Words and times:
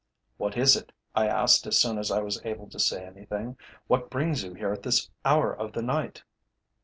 "'What 0.37 0.57
is 0.57 0.75
it?' 0.75 0.91
I 1.13 1.27
asked 1.27 1.67
as 1.67 1.79
soon 1.79 1.99
as 1.99 2.09
I 2.09 2.23
was 2.23 2.43
able 2.43 2.67
to 2.71 2.79
say 2.79 3.05
anything. 3.05 3.55
'What 3.85 4.09
brings 4.09 4.43
you 4.43 4.55
here 4.55 4.73
at 4.73 4.81
this 4.81 5.11
hour 5.23 5.55
of 5.55 5.73
the 5.73 5.83
night?' 5.83 6.23